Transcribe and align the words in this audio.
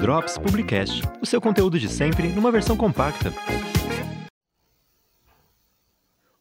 Drops 0.00 0.38
Publicast, 0.38 1.02
o 1.20 1.26
seu 1.26 1.40
conteúdo 1.40 1.78
de 1.78 1.88
sempre 1.88 2.28
numa 2.28 2.50
versão 2.50 2.76
compacta. 2.76 3.30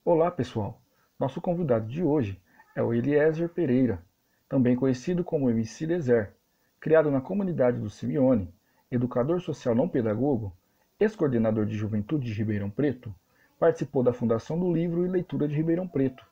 Olá, 0.04 0.32
pessoal. 0.32 0.82
Nosso 1.20 1.42
convidado 1.42 1.88
de 1.88 2.04
hoje 2.04 2.40
é 2.76 2.82
o 2.82 2.94
Eliezer 2.94 3.50
Pereira, 3.50 4.02
também 4.48 4.76
conhecido 4.76 5.24
como 5.24 5.50
MC 5.50 5.88
Deser, 5.88 6.34
criado 6.80 7.10
na 7.10 7.20
comunidade 7.20 7.80
do 7.80 7.90
Simeone, 7.90 8.54
educador 8.92 9.42
social 9.42 9.74
não 9.74 9.90
pedagogo, 9.90 10.56
ex-coordenador 11.00 11.66
de 11.66 11.76
juventude 11.76 12.26
de 12.26 12.34
Ribeirão 12.34 12.70
Preto, 12.70 13.14
participou 13.60 14.04
da 14.04 14.14
fundação 14.14 14.60
do 14.60 14.72
livro 14.72 15.06
e 15.06 15.10
leitura 15.10 15.48
de 15.48 15.56
Ribeirão 15.56 15.88
Preto, 15.88 16.26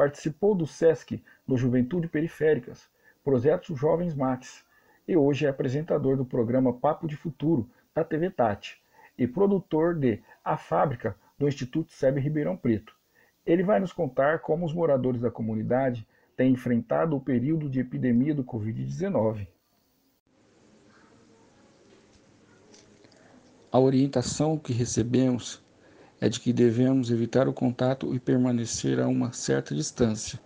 participou 0.00 0.54
do 0.54 0.66
SESC 0.66 1.22
do 1.46 1.58
Juventude 1.58 2.08
Periféricas, 2.08 2.88
Projetos 3.22 3.78
Jovens 3.78 4.14
Max, 4.14 4.64
e 5.06 5.14
hoje 5.14 5.44
é 5.44 5.50
apresentador 5.50 6.16
do 6.16 6.24
programa 6.24 6.72
Papo 6.72 7.06
de 7.06 7.14
Futuro 7.14 7.68
da 7.94 8.02
TV 8.02 8.30
Tati 8.30 8.80
e 9.18 9.26
produtor 9.26 9.94
de 9.94 10.22
A 10.42 10.56
Fábrica 10.56 11.14
do 11.38 11.46
Instituto 11.46 11.92
SEB 11.92 12.18
Ribeirão 12.18 12.56
Preto. 12.56 12.94
Ele 13.44 13.62
vai 13.62 13.78
nos 13.78 13.92
contar 13.92 14.38
como 14.38 14.64
os 14.64 14.72
moradores 14.72 15.20
da 15.20 15.30
comunidade 15.30 16.08
têm 16.34 16.52
enfrentado 16.52 17.14
o 17.14 17.20
período 17.20 17.68
de 17.68 17.80
epidemia 17.80 18.34
do 18.34 18.42
Covid-19. 18.42 19.46
A 23.70 23.78
orientação 23.78 24.56
que 24.56 24.72
recebemos 24.72 25.62
é 26.20 26.28
de 26.28 26.38
que 26.38 26.52
devemos 26.52 27.10
evitar 27.10 27.48
o 27.48 27.52
contato 27.52 28.14
e 28.14 28.20
permanecer 28.20 29.00
a 29.00 29.08
uma 29.08 29.32
certa 29.32 29.74
distância, 29.74 30.38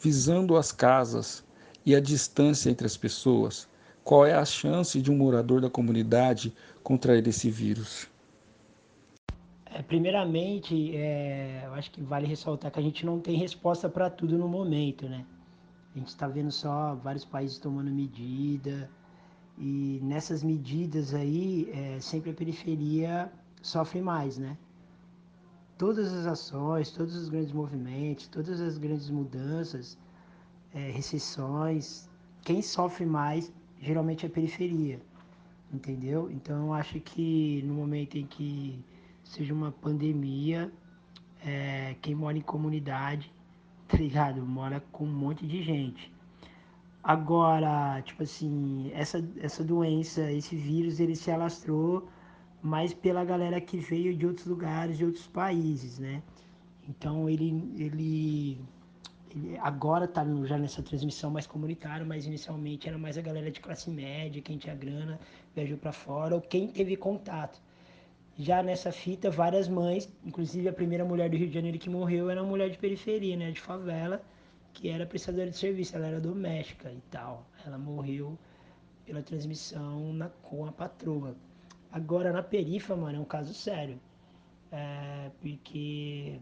visando 0.00 0.56
as 0.56 0.70
casas 0.70 1.44
e 1.84 1.94
a 1.94 2.00
distância 2.00 2.70
entre 2.70 2.86
as 2.86 2.96
pessoas. 2.96 3.68
Qual 4.04 4.24
é 4.24 4.34
a 4.34 4.44
chance 4.44 5.02
de 5.02 5.10
um 5.10 5.16
morador 5.16 5.60
da 5.60 5.68
comunidade 5.68 6.54
contrair 6.82 7.26
esse 7.26 7.50
vírus? 7.50 8.08
É, 9.66 9.82
primeiramente, 9.82 10.96
é, 10.96 11.62
eu 11.66 11.74
acho 11.74 11.90
que 11.90 12.00
vale 12.00 12.26
ressaltar 12.26 12.70
que 12.70 12.78
a 12.78 12.82
gente 12.82 13.04
não 13.04 13.20
tem 13.20 13.36
resposta 13.36 13.88
para 13.88 14.08
tudo 14.08 14.38
no 14.38 14.48
momento, 14.48 15.08
né? 15.08 15.26
A 15.94 15.98
gente 15.98 16.08
está 16.08 16.28
vendo 16.28 16.50
só 16.50 16.94
vários 16.94 17.24
países 17.24 17.58
tomando 17.58 17.90
medida 17.90 18.88
e 19.58 19.98
nessas 20.02 20.42
medidas 20.42 21.12
aí, 21.12 21.68
é, 21.72 22.00
sempre 22.00 22.30
a 22.30 22.34
periferia 22.34 23.30
sofre 23.60 24.00
mais, 24.00 24.38
né? 24.38 24.56
Todas 25.78 26.12
as 26.12 26.26
ações, 26.26 26.90
todos 26.90 27.14
os 27.14 27.28
grandes 27.28 27.52
movimentos, 27.52 28.26
todas 28.26 28.60
as 28.60 28.76
grandes 28.76 29.08
mudanças, 29.08 29.96
é, 30.74 30.90
recessões, 30.90 32.10
quem 32.42 32.60
sofre 32.60 33.06
mais 33.06 33.52
geralmente 33.80 34.26
é 34.26 34.28
a 34.28 34.32
periferia, 34.32 35.00
entendeu? 35.72 36.28
Então 36.30 36.66
eu 36.66 36.72
acho 36.74 36.98
que 37.00 37.62
no 37.64 37.74
momento 37.74 38.18
em 38.18 38.26
que 38.26 38.84
seja 39.22 39.54
uma 39.54 39.70
pandemia, 39.70 40.70
é, 41.44 41.94
quem 42.02 42.14
mora 42.14 42.36
em 42.36 42.42
comunidade, 42.42 43.32
tá 43.86 43.96
ligado? 43.96 44.42
Mora 44.42 44.82
com 44.92 45.04
um 45.04 45.12
monte 45.12 45.46
de 45.46 45.62
gente. 45.62 46.12
Agora, 47.04 48.02
tipo 48.02 48.24
assim, 48.24 48.90
essa, 48.92 49.24
essa 49.40 49.62
doença, 49.62 50.30
esse 50.32 50.56
vírus, 50.56 50.98
ele 50.98 51.14
se 51.14 51.30
alastrou 51.30 52.08
mas 52.62 52.92
pela 52.92 53.24
galera 53.24 53.60
que 53.60 53.78
veio 53.78 54.14
de 54.14 54.26
outros 54.26 54.46
lugares, 54.46 54.98
de 54.98 55.04
outros 55.04 55.26
países, 55.26 55.98
né? 55.98 56.22
Então 56.88 57.28
ele, 57.28 57.48
ele, 57.76 58.58
ele 59.30 59.58
agora 59.58 60.06
está 60.06 60.24
já 60.44 60.58
nessa 60.58 60.82
transmissão 60.82 61.30
mais 61.30 61.46
comunitária, 61.46 62.04
mas 62.04 62.26
inicialmente 62.26 62.88
era 62.88 62.98
mais 62.98 63.18
a 63.18 63.20
galera 63.22 63.50
de 63.50 63.60
classe 63.60 63.90
média, 63.90 64.42
quem 64.42 64.58
tinha 64.58 64.74
grana, 64.74 65.20
viajou 65.54 65.76
para 65.76 65.92
fora, 65.92 66.34
ou 66.34 66.40
quem 66.40 66.68
teve 66.68 66.96
contato. 66.96 67.60
Já 68.36 68.62
nessa 68.62 68.92
fita, 68.92 69.30
várias 69.30 69.68
mães, 69.68 70.08
inclusive 70.24 70.68
a 70.68 70.72
primeira 70.72 71.04
mulher 71.04 71.28
do 71.28 71.36
Rio 71.36 71.48
de 71.48 71.54
Janeiro 71.54 71.78
que 71.78 71.90
morreu 71.90 72.30
era 72.30 72.40
uma 72.40 72.48
mulher 72.48 72.70
de 72.70 72.78
periferia, 72.78 73.36
né, 73.36 73.50
de 73.50 73.60
favela, 73.60 74.22
que 74.72 74.88
era 74.88 75.04
prestadora 75.04 75.50
de 75.50 75.56
serviço, 75.56 75.96
ela 75.96 76.06
era 76.06 76.20
doméstica 76.20 76.90
e 76.90 77.00
tal. 77.10 77.44
Ela 77.66 77.76
morreu 77.76 78.38
pela 79.04 79.22
transmissão 79.22 80.12
na, 80.12 80.28
com 80.28 80.66
a 80.66 80.72
patroa. 80.72 81.34
Agora, 81.90 82.32
na 82.32 82.42
perifa, 82.42 82.94
mano, 82.94 83.18
é 83.18 83.20
um 83.20 83.24
caso 83.24 83.54
sério. 83.54 83.98
É, 84.70 85.30
porque 85.40 86.38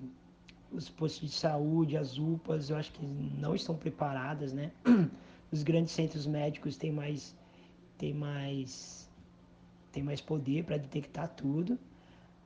os 0.72 0.88
postos 0.88 1.30
de 1.30 1.36
saúde, 1.36 1.96
as 1.96 2.18
UPAs, 2.18 2.70
eu 2.70 2.76
acho 2.76 2.92
que 2.92 3.04
não 3.04 3.54
estão 3.54 3.76
preparadas, 3.76 4.52
né? 4.52 4.72
Os 5.52 5.62
grandes 5.62 5.92
centros 5.92 6.26
médicos 6.26 6.76
têm 6.76 6.90
mais, 6.90 7.36
têm 7.96 8.12
mais, 8.12 9.08
têm 9.92 10.02
mais 10.02 10.20
poder 10.20 10.64
para 10.64 10.76
detectar 10.76 11.28
tudo, 11.28 11.78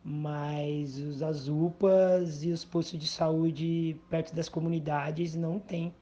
mas 0.05 1.23
as 1.23 1.49
UPAs 1.49 2.43
e 2.43 2.51
os 2.51 2.65
postos 2.65 2.99
de 2.99 3.07
saúde 3.07 3.97
perto 4.09 4.35
das 4.35 4.49
comunidades 4.49 5.35
não 5.35 5.59
têm 5.59 5.95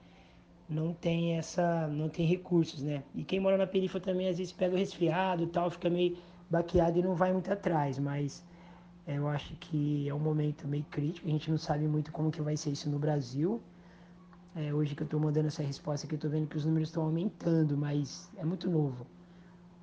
não 0.69 0.93
tem 0.93 1.39
essa 1.39 1.89
não 1.89 2.09
tem 2.09 2.27
recursos 2.27 2.83
né 2.83 3.03
e 3.15 3.25
quem 3.25 3.41
mora 3.41 3.57
na 3.57 3.67
periferia 3.67 4.05
também 4.05 4.29
às 4.29 4.39
vezes 4.39 4.53
pega 4.53 4.75
o 4.75 4.79
resfriado 4.79 5.47
tal 5.47 5.71
fica 5.71 5.89
meio 5.89 6.17
baqueado 6.51 6.99
e 6.99 7.03
não 7.03 7.15
vai 7.15 7.33
muito 7.33 7.53
atrás, 7.53 7.99
mas 7.99 8.45
é, 9.07 9.17
eu 9.17 9.29
acho 9.29 9.55
que 9.57 10.09
é 10.09 10.15
um 10.15 10.19
momento 10.19 10.67
meio 10.69 10.85
crítico, 10.91 11.27
a 11.27 11.31
gente 11.31 11.51
não 11.51 11.59
sabe 11.59 11.87
muito 11.89 12.13
como 12.13 12.31
que 12.31 12.43
vai 12.43 12.57
ser 12.57 12.71
isso 12.71 12.91
no 12.91 12.99
Brasil. 12.99 13.61
É, 14.57 14.75
hoje 14.75 14.95
que 14.95 15.03
eu 15.03 15.05
estou 15.05 15.21
mandando 15.21 15.49
essa 15.49 15.63
resposta 15.63 16.07
aqui, 16.07 16.15
eu 16.15 16.19
estou 16.19 16.31
vendo 16.31 16.49
que 16.49 16.57
os 16.57 16.65
números 16.65 16.89
estão 16.89 17.05
aumentando, 17.05 17.77
mas 17.77 18.29
é 18.37 18.45
muito 18.45 18.69
novo. 18.69 19.07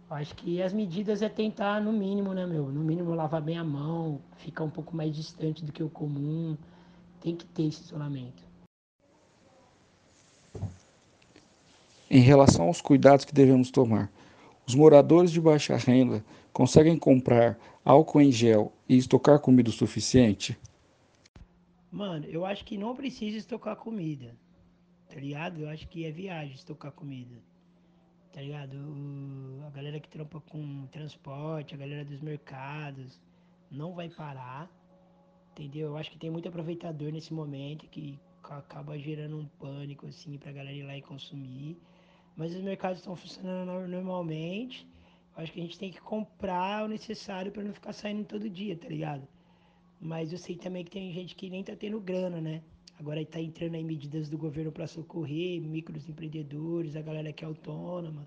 Eu 0.10 0.18
acho 0.18 0.36
que 0.36 0.62
as 0.62 0.74
medidas 0.74 1.22
é 1.22 1.30
tentar, 1.30 1.82
no 1.82 1.92
mínimo, 1.92 2.34
né, 2.34 2.46
meu? 2.46 2.68
No 2.68 2.82
mínimo, 2.82 3.16
lavar 3.16 3.42
bem 3.42 3.58
a 3.58 3.64
mão, 3.64 4.22
ficar 4.38 4.64
um 4.64 4.70
pouco 4.70 4.96
mais 4.96 5.16
distante 5.16 5.66
do 5.66 5.72
que 5.72 5.82
o 5.82 5.90
comum. 5.90 6.56
Tem 7.22 7.36
que 7.36 7.46
ter 7.46 7.64
esse 7.64 7.82
isolamento. 7.82 8.44
Em 12.10 12.20
relação 12.20 12.66
aos 12.68 12.82
cuidados 12.82 13.26
que 13.26 13.34
devemos 13.34 13.72
tomar, 13.72 14.12
os 14.68 14.76
moradores 14.76 15.32
de 15.32 15.40
baixa 15.40 15.76
renda 15.76 16.24
conseguem 16.52 16.98
comprar 16.98 17.58
álcool 17.84 18.22
em 18.22 18.32
gel 18.32 18.74
e 18.90 18.98
estocar 18.98 19.40
comida 19.40 19.70
o 19.70 19.74
suficiente? 19.74 20.58
Mano, 21.92 22.26
eu 22.26 22.46
acho 22.46 22.66
que 22.66 22.78
não 22.78 22.96
precisa 22.96 23.38
estocar 23.38 23.76
comida. 23.76 24.36
Tá 25.08 25.20
ligado? 25.20 25.62
Eu 25.62 25.70
acho 25.70 25.88
que 25.88 26.06
é 26.06 26.12
viagem 26.12 26.56
estocar 26.56 26.92
comida. 26.92 27.36
Tá 28.34 28.42
ligado? 28.42 28.76
O, 28.76 29.64
a 29.66 29.70
galera 29.70 30.00
que 30.00 30.10
trampa 30.10 30.42
com 30.42 30.88
transporte, 30.88 31.74
a 31.74 31.78
galera 31.78 32.04
dos 32.04 32.20
mercados, 32.20 33.22
não 33.72 33.94
vai 33.94 34.10
parar. 34.10 34.70
Entendeu? 35.52 35.88
Eu 35.88 35.98
acho 35.98 36.12
que 36.12 36.18
tem 36.18 36.30
muito 36.30 36.50
aproveitador 36.50 37.12
nesse 37.14 37.34
momento 37.34 37.88
que 37.88 38.20
acaba 38.44 38.98
gerando 39.00 39.38
um 39.38 39.46
pânico 39.46 40.06
assim 40.06 40.38
pra 40.38 40.52
galera 40.52 40.76
ir 40.76 40.84
lá 40.84 40.98
e 40.98 41.02
consumir. 41.02 41.78
Mas 42.36 42.54
os 42.54 42.62
mercados 42.62 43.00
estão 43.00 43.16
funcionando 43.16 43.88
normalmente 43.88 44.88
Acho 45.36 45.52
que 45.52 45.60
a 45.60 45.64
gente 45.64 45.78
tem 45.78 45.92
que 45.92 46.00
comprar 46.00 46.86
o 46.86 46.88
necessário 46.88 47.52
para 47.52 47.62
não 47.62 47.74
ficar 47.74 47.92
saindo 47.92 48.24
todo 48.24 48.50
dia, 48.50 48.78
tá 48.78 48.88
ligado? 48.88 49.28
Mas 50.00 50.32
eu 50.32 50.38
sei 50.38 50.56
também 50.56 50.86
que 50.86 50.92
tem 50.92 51.12
gente 51.12 51.36
que 51.36 51.50
nem 51.50 51.62
tá 51.62 51.76
tendo 51.76 52.00
grana, 52.00 52.40
né? 52.40 52.62
Agora 52.98 53.22
está 53.22 53.42
entrando 53.42 53.76
aí 53.76 53.84
medidas 53.84 54.30
do 54.30 54.38
governo 54.38 54.72
para 54.72 54.88
socorrer 54.88 55.62
micros 55.62 56.08
empreendedores, 56.08 56.96
a 56.96 57.02
galera 57.02 57.34
que 57.34 57.44
é 57.44 57.48
autônoma. 57.48 58.26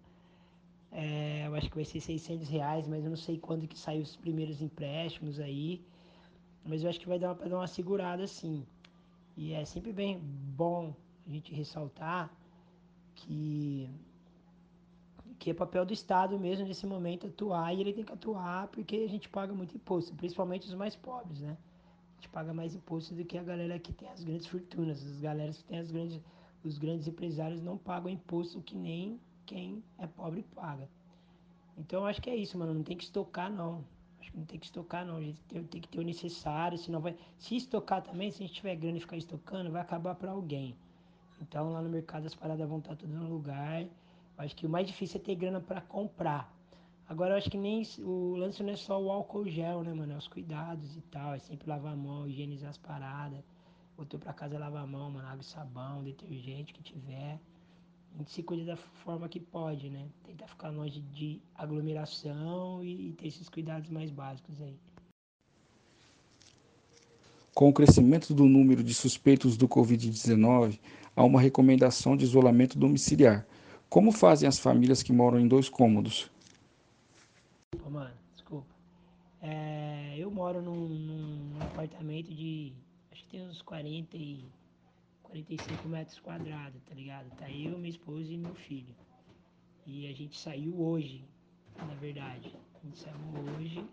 É, 0.92 1.46
eu 1.46 1.54
acho 1.54 1.70
que 1.70 1.76
vai 1.76 1.84
ser 1.84 2.00
600 2.00 2.46
reais, 2.50 2.86
mas 2.86 3.02
eu 3.02 3.08
não 3.08 3.16
sei 3.16 3.38
quando 3.38 3.66
que 3.66 3.78
saem 3.78 4.02
os 4.02 4.14
primeiros 4.14 4.60
empréstimos 4.60 5.40
aí. 5.40 5.80
Mas 6.62 6.82
eu 6.82 6.90
acho 6.90 7.00
que 7.00 7.08
vai 7.08 7.18
dar 7.18 7.34
para 7.34 7.48
dar 7.48 7.56
uma 7.56 7.66
segurada 7.66 8.26
sim. 8.26 8.66
E 9.34 9.54
é 9.54 9.64
sempre 9.64 9.94
bem 9.94 10.18
bom 10.18 10.94
a 11.26 11.30
gente 11.30 11.54
ressaltar 11.54 12.30
que 13.18 13.88
que 15.38 15.50
é 15.50 15.54
papel 15.54 15.86
do 15.86 15.92
Estado 15.92 16.36
mesmo 16.38 16.66
nesse 16.66 16.84
momento 16.84 17.28
atuar 17.28 17.72
e 17.72 17.80
ele 17.80 17.92
tem 17.92 18.04
que 18.04 18.12
atuar 18.12 18.66
porque 18.68 18.96
a 18.96 19.08
gente 19.08 19.28
paga 19.28 19.54
muito 19.54 19.76
imposto, 19.76 20.14
principalmente 20.14 20.66
os 20.66 20.74
mais 20.74 20.96
pobres, 20.96 21.40
né? 21.40 21.56
A 22.12 22.14
gente 22.16 22.28
paga 22.30 22.52
mais 22.52 22.74
imposto 22.74 23.14
do 23.14 23.24
que 23.24 23.38
a 23.38 23.42
galera 23.42 23.78
que 23.78 23.92
tem 23.92 24.08
as 24.08 24.24
grandes 24.24 24.46
fortunas, 24.46 25.06
as 25.06 25.20
galeras 25.20 25.58
que 25.58 25.64
tem 25.64 25.78
as 25.78 25.90
grandes, 25.90 26.20
os 26.64 26.76
grandes 26.76 27.06
empresários 27.06 27.62
não 27.62 27.78
pagam 27.78 28.10
imposto 28.10 28.60
que 28.60 28.76
nem 28.76 29.20
quem 29.46 29.82
é 29.96 30.06
pobre 30.06 30.42
paga. 30.54 30.88
Então 31.76 32.00
eu 32.00 32.06
acho 32.06 32.20
que 32.20 32.28
é 32.28 32.34
isso, 32.34 32.58
mano, 32.58 32.74
não 32.74 32.82
tem 32.82 32.96
que 32.96 33.04
estocar 33.04 33.50
não. 33.50 33.84
Acho 34.20 34.32
que 34.32 34.38
não 34.38 34.44
tem 34.44 34.58
que 34.58 34.66
estocar 34.66 35.06
não, 35.06 35.16
a 35.16 35.22
gente 35.22 35.40
tem, 35.42 35.62
tem 35.62 35.80
que 35.80 35.88
ter 35.88 36.00
o 36.00 36.02
necessário, 36.02 36.76
senão 36.76 37.00
vai, 37.00 37.16
se 37.38 37.54
estocar 37.56 38.02
também, 38.02 38.32
se 38.32 38.42
a 38.42 38.46
gente 38.46 38.56
tiver 38.56 38.74
grana 38.74 38.98
e 38.98 39.00
ficar 39.00 39.16
estocando, 39.16 39.70
vai 39.70 39.80
acabar 39.80 40.16
para 40.16 40.32
alguém. 40.32 40.76
Então 41.40 41.70
lá 41.72 41.82
no 41.82 41.88
mercado 41.88 42.26
as 42.26 42.34
paradas 42.34 42.68
vão 42.68 42.78
estar 42.78 42.96
tudo 42.96 43.14
no 43.14 43.28
lugar 43.28 43.86
acho 44.38 44.54
que 44.54 44.66
o 44.66 44.70
mais 44.70 44.86
difícil 44.86 45.20
é 45.20 45.24
ter 45.24 45.34
grana 45.34 45.60
para 45.60 45.80
comprar. 45.80 46.54
Agora 47.08 47.34
eu 47.34 47.38
acho 47.38 47.50
que 47.50 47.56
nem 47.58 47.82
o 48.00 48.36
lance 48.36 48.62
não 48.62 48.72
é 48.72 48.76
só 48.76 49.02
o 49.02 49.10
álcool 49.10 49.48
gel, 49.48 49.82
né, 49.82 49.92
mano? 49.92 50.12
É 50.12 50.16
os 50.16 50.28
cuidados 50.28 50.96
e 50.96 51.00
tal. 51.02 51.34
É 51.34 51.38
sempre 51.38 51.68
lavar 51.68 51.92
a 51.94 51.96
mão, 51.96 52.28
higienizar 52.28 52.70
as 52.70 52.78
paradas. 52.78 53.42
Voltou 53.96 54.20
pra 54.20 54.32
casa 54.32 54.58
lavar 54.58 54.84
a 54.84 54.86
mão, 54.86 55.10
mano. 55.10 55.26
Água 55.26 55.40
e 55.40 55.44
sabão, 55.44 56.04
detergente 56.04 56.72
que 56.72 56.82
tiver. 56.82 57.40
a 58.14 58.18
gente 58.18 58.30
se 58.30 58.42
cuida 58.42 58.64
da 58.64 58.76
forma 58.76 59.28
que 59.28 59.40
pode, 59.40 59.90
né? 59.90 60.08
Tentar 60.22 60.46
ficar 60.48 60.68
longe 60.68 61.00
de 61.00 61.40
aglomeração 61.54 62.84
e 62.84 63.12
ter 63.14 63.28
esses 63.28 63.48
cuidados 63.48 63.88
mais 63.90 64.10
básicos 64.10 64.60
aí. 64.60 64.78
Com 67.58 67.70
o 67.70 67.72
crescimento 67.72 68.32
do 68.32 68.44
número 68.44 68.84
de 68.84 68.94
suspeitos 68.94 69.56
do 69.56 69.66
Covid-19, 69.66 70.78
há 71.16 71.24
uma 71.24 71.40
recomendação 71.40 72.16
de 72.16 72.22
isolamento 72.22 72.78
domiciliar. 72.78 73.44
Como 73.88 74.12
fazem 74.12 74.48
as 74.48 74.60
famílias 74.60 75.02
que 75.02 75.12
moram 75.12 75.40
em 75.40 75.48
dois 75.48 75.68
cômodos? 75.68 76.30
Desculpa, 77.72 77.98
mano, 77.98 78.14
desculpa. 78.32 78.66
É, 79.42 80.14
eu 80.16 80.30
moro 80.30 80.62
num, 80.62 80.86
num, 80.88 81.60
apartamento 81.60 82.32
de. 82.32 82.72
Acho 83.10 83.24
que 83.24 83.30
tem 83.30 83.48
uns 83.48 83.60
40 83.62 84.16
e 84.16 84.44
45 85.24 85.88
metros 85.88 86.20
quadrados, 86.20 86.80
tá 86.88 86.94
ligado? 86.94 87.28
Tá 87.38 87.50
eu, 87.50 87.76
minha 87.76 87.90
esposa 87.90 88.32
e 88.32 88.36
meu 88.36 88.54
filho. 88.54 88.94
E 89.84 90.06
a 90.06 90.12
gente 90.12 90.38
saiu 90.38 90.80
hoje, 90.80 91.24
na 91.76 91.94
verdade. 91.94 92.54
A 92.76 92.86
gente 92.86 92.98
saiu 93.00 93.16
hoje 93.58 93.84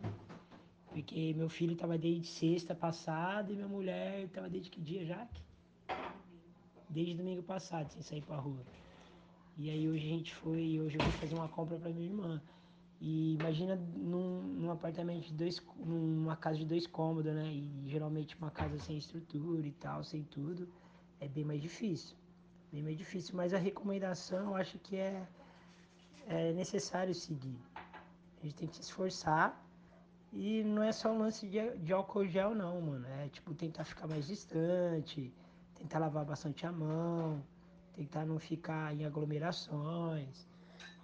porque 0.95 1.33
meu 1.33 1.50
filho 1.50 1.75
tava 1.75 1.97
desde 1.97 2.25
sexta 2.25 2.74
passada 2.74 3.51
e 3.51 3.56
minha 3.57 3.68
mulher 3.68 4.30
tava 4.30 4.50
desde 4.50 4.69
que 4.69 4.80
dia, 4.80 5.06
Jaque? 5.06 5.42
Desde 6.88 7.15
domingo 7.15 7.44
passado, 7.44 7.89
sem 7.89 8.01
sair 8.01 8.21
pra 8.21 8.38
rua. 8.38 8.63
E 9.57 9.69
aí 9.69 9.89
hoje 9.89 10.06
a 10.06 10.09
gente 10.09 10.33
foi, 10.33 10.80
hoje 10.80 10.97
eu 10.97 11.03
vou 11.03 11.12
fazer 11.12 11.36
uma 11.36 11.50
compra 11.50 11.77
pra 11.77 11.89
minha 11.89 12.07
irmã. 12.07 12.42
E 13.01 13.33
imagina 13.33 13.75
num, 13.75 14.42
num 14.42 14.71
apartamento 14.71 15.25
de 15.25 15.33
dois, 15.33 15.62
numa 15.86 16.38
casa 16.38 16.59
de 16.59 16.65
dois 16.65 16.88
cômodos, 16.88 17.33
né? 17.33 17.45
E 17.45 17.89
geralmente 17.89 18.38
uma 18.38 18.50
casa 18.50 18.80
sem 18.80 18.97
estrutura 18.97 19.68
e 19.68 19.74
tal, 19.74 20.01
sem 20.01 20.24
tudo, 20.24 20.65
é 21.19 21.27
bem 21.27 21.44
mais 21.44 21.62
difícil. 21.62 22.15
Bem 22.71 22.81
mais 22.81 22.97
difícil. 22.97 23.36
Mas 23.36 23.53
a 23.53 23.57
recomendação 23.57 24.51
eu 24.51 24.56
acho 24.56 24.80
que 24.80 24.95
é, 24.95 25.27
é 26.25 26.53
necessário 26.53 27.13
seguir. 27.13 27.59
A 27.75 28.45
gente 28.45 28.56
tem 28.56 28.68
que 28.69 28.77
se 28.77 28.83
esforçar 28.83 29.64
e 30.35 30.65
não 30.65 30.83
é 30.83 30.91
só 30.91 31.09
um 31.11 31.19
lance 31.19 31.47
de, 31.47 31.77
de 31.77 31.93
álcool 31.93 32.27
gel, 32.27 32.53
não, 32.53 32.81
mano. 32.81 33.07
É 33.07 33.29
tipo 33.29 33.53
tentar 33.53 33.85
ficar 33.85 34.05
mais 34.05 34.27
distante, 34.27 35.33
tentar 35.75 35.99
lavar 35.99 36.25
bastante 36.25 36.65
a 36.65 36.71
mão, 36.73 37.41
tentar 37.93 38.25
não 38.25 38.37
ficar 38.37 38.93
em 38.93 39.05
aglomerações. 39.05 40.45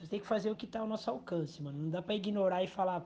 Tem 0.09 0.19
que 0.19 0.27
fazer 0.27 0.51
o 0.51 0.55
que 0.55 0.67
tá 0.67 0.81
ao 0.81 0.87
nosso 0.87 1.09
alcance, 1.09 1.61
mano. 1.61 1.81
Não 1.81 1.89
dá 1.89 2.01
pra 2.01 2.13
ignorar 2.13 2.61
e 2.61 2.67
falar, 2.67 3.05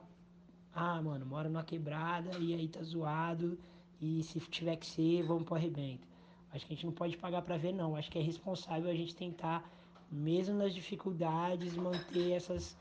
ah, 0.74 1.00
mano, 1.00 1.24
moro 1.24 1.48
numa 1.48 1.62
quebrada 1.62 2.36
e 2.38 2.54
aí 2.54 2.66
tá 2.66 2.82
zoado. 2.82 3.56
E 4.00 4.22
se 4.24 4.40
tiver 4.40 4.76
que 4.76 4.86
ser, 4.86 5.22
vamos 5.22 5.44
pro 5.44 5.54
arrebento. 5.54 6.08
Acho 6.52 6.66
que 6.66 6.72
a 6.72 6.76
gente 6.76 6.86
não 6.86 6.92
pode 6.92 7.16
pagar 7.16 7.42
para 7.42 7.56
ver, 7.56 7.72
não. 7.72 7.94
Acho 7.94 8.10
que 8.10 8.18
é 8.18 8.22
responsável 8.22 8.90
a 8.90 8.94
gente 8.94 9.14
tentar, 9.14 9.70
mesmo 10.10 10.56
nas 10.56 10.74
dificuldades, 10.74 11.76
manter 11.76 12.32
essas 12.32 12.76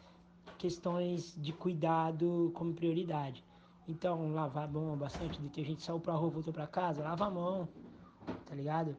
questões 0.57 1.35
de 1.37 1.53
cuidado 1.53 2.51
como 2.55 2.73
prioridade. 2.73 3.43
Então, 3.87 4.33
lavar 4.33 4.65
a 4.65 4.67
mão 4.67 4.97
bastante, 4.97 5.39
detergente, 5.39 5.83
saiu 5.83 5.99
pra 5.99 6.13
rua, 6.13 6.29
voltou 6.29 6.53
pra 6.53 6.65
casa, 6.65 7.03
lava 7.03 7.25
a 7.25 7.31
mão, 7.31 7.69
tá 8.45 8.55
ligado? 8.55 8.97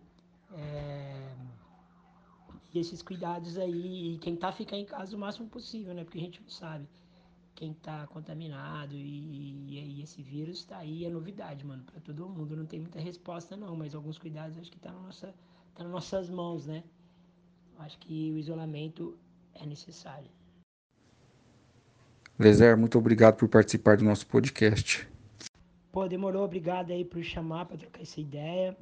É... 0.53 1.35
E 2.73 2.79
esses 2.79 3.03
cuidados 3.03 3.59
aí, 3.59 4.15
e 4.15 4.19
tentar 4.19 4.53
ficar 4.53 4.77
em 4.77 4.85
casa 4.85 5.17
o 5.17 5.19
máximo 5.19 5.49
possível, 5.49 5.95
né? 5.95 6.05
Porque 6.05 6.19
a 6.19 6.21
gente 6.23 6.41
não 6.43 6.51
sabe 6.51 6.87
quem 7.55 7.73
tá 7.73 8.07
contaminado 8.09 8.95
e, 8.95 9.99
e, 9.99 10.03
esse 10.03 10.23
vírus 10.23 10.65
tá 10.65 10.77
aí, 10.77 11.07
é 11.07 11.11
novidade, 11.11 11.65
mano, 11.65 11.83
para 11.85 11.99
todo 12.01 12.29
mundo. 12.29 12.55
Não 12.55 12.67
tem 12.67 12.79
muita 12.79 13.01
resposta 13.01 13.57
não, 13.57 13.75
mas 13.75 13.95
alguns 13.95 14.19
cuidados 14.19 14.59
acho 14.59 14.71
que 14.71 14.79
tá, 14.79 14.93
na 14.93 15.01
nossa, 15.01 15.35
tá 15.75 15.83
nas 15.83 15.93
nossas 15.93 16.29
mãos, 16.29 16.67
né? 16.67 16.85
Acho 17.79 17.99
que 17.99 18.31
o 18.33 18.39
isolamento 18.39 19.19
é 19.55 19.65
necessário. 19.65 20.31
Lezer, 22.39 22.77
muito 22.77 22.99
obrigado 22.99 23.37
por 23.37 23.49
participar 23.49 23.97
do 23.97 24.05
nosso 24.05 24.27
podcast. 24.27 25.09
Pô, 25.91 26.07
demorou, 26.07 26.45
obrigado 26.45 26.91
aí 26.91 27.03
por 27.03 27.23
chamar 27.23 27.65
para 27.65 27.79
trocar 27.79 28.03
essa 28.03 28.21
ideia. 28.21 28.77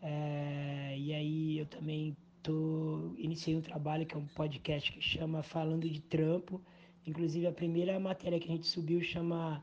É, 0.00 0.96
e 0.96 1.12
aí 1.12 1.58
eu 1.58 1.66
também 1.66 2.16
tô 2.42 3.12
iniciei 3.18 3.54
um 3.54 3.60
trabalho 3.60 4.06
que 4.06 4.14
é 4.14 4.18
um 4.18 4.26
podcast 4.28 4.90
que 4.92 5.02
chama 5.02 5.42
Falando 5.42 5.86
de 5.90 6.00
Trampo. 6.00 6.58
Inclusive 7.06 7.46
a 7.46 7.52
primeira 7.52 8.00
matéria 8.00 8.40
que 8.40 8.48
a 8.48 8.52
gente 8.52 8.66
subiu 8.66 9.02
chama 9.02 9.62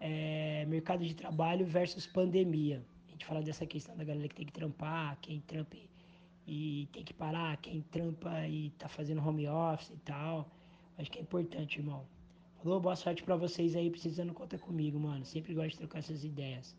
é, 0.00 0.64
Mercado 0.66 1.04
de 1.04 1.14
Trabalho 1.14 1.66
versus 1.66 2.06
Pandemia. 2.06 2.82
A 3.08 3.10
gente 3.10 3.26
fala 3.26 3.42
dessa 3.42 3.66
questão 3.66 3.94
da 3.94 4.04
galera 4.04 4.26
que 4.26 4.34
tem 4.34 4.46
que 4.46 4.52
trampar, 4.52 5.18
quem 5.20 5.40
trampa 5.40 5.76
e 6.46 6.88
tem 6.94 7.04
que 7.04 7.12
parar, 7.12 7.58
quem 7.58 7.82
trampa 7.90 8.46
e 8.48 8.70
tá 8.78 8.88
fazendo 8.88 9.20
home 9.20 9.46
office 9.46 9.90
e 9.90 9.98
tal. 9.98 10.50
Acho 10.96 11.10
que 11.10 11.18
é 11.18 11.22
importante, 11.22 11.78
irmão. 11.78 12.06
Falou, 12.62 12.80
boa 12.80 12.96
sorte 12.96 13.22
para 13.22 13.36
vocês 13.36 13.76
aí, 13.76 13.88
precisando 13.88 14.34
conta 14.34 14.58
comigo, 14.58 14.98
mano. 14.98 15.24
Sempre 15.24 15.54
gosto 15.54 15.70
de 15.70 15.78
trocar 15.78 16.00
essas 16.00 16.24
ideias. 16.24 16.74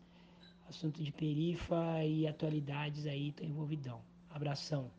Assunto 0.68 1.02
de 1.02 1.10
perifa 1.10 2.04
e 2.04 2.26
atualidades 2.26 3.06
aí, 3.06 3.32
tô 3.32 3.44
envolvidão. 3.44 4.00
Abração. 4.28 4.90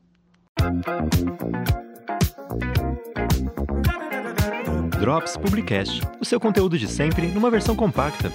Drops 4.99 5.37
Publicast, 5.37 6.01
o 6.19 6.25
seu 6.25 6.39
conteúdo 6.39 6.77
de 6.77 6.87
sempre 6.87 7.27
numa 7.27 7.51
versão 7.51 7.75
compacta. 7.75 8.31